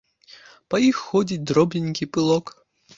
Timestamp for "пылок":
2.15-2.45